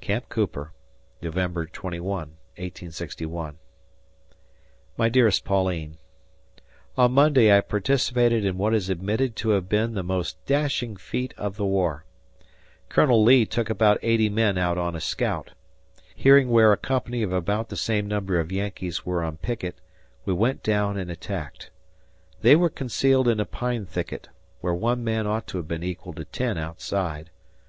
Camp 0.00 0.28
Cooper, 0.28 0.72
November 1.22 1.64
21, 1.64 2.02
1861. 2.56 3.58
My 4.96 5.08
dearest 5.08 5.44
Pauline: 5.44 5.98
On 6.96 7.12
Monday 7.12 7.56
I 7.56 7.60
participated 7.60 8.44
in 8.44 8.58
what 8.58 8.74
is 8.74 8.90
admitted 8.90 9.36
to 9.36 9.50
have 9.50 9.68
been 9.68 9.94
the 9.94 10.02
most 10.02 10.36
dashing 10.46 10.96
feat 10.96 11.32
of 11.36 11.54
the 11.56 11.64
war. 11.64 12.04
Col. 12.88 13.22
Lee 13.22 13.46
took 13.46 13.70
about 13.70 14.00
80 14.02 14.28
men 14.30 14.58
out 14.58 14.78
on 14.78 14.96
a 14.96 15.00
scout, 15.00 15.52
hearing 16.12 16.48
where 16.50 16.72
a 16.72 16.76
company 16.76 17.22
of 17.22 17.30
about 17.32 17.68
the 17.68 17.76
same 17.76 18.08
number 18.08 18.40
of 18.40 18.50
Yankees 18.50 19.06
were 19.06 19.22
on 19.22 19.36
picket, 19.36 19.76
we 20.24 20.32
went 20.34 20.64
down 20.64 20.96
and 20.96 21.08
attacked. 21.08 21.70
They 22.40 22.56
were 22.56 22.68
concealed 22.68 23.28
in 23.28 23.38
a 23.38 23.44
pine 23.44 23.86
thicket, 23.86 24.28
where 24.60 24.74
one 24.74 25.04
man 25.04 25.24
ought 25.28 25.46
to 25.46 25.56
have 25.58 25.68
been 25.68 25.84
equal 25.84 26.14
to 26.14 26.24
ten 26.24 26.58
outside. 26.58 27.30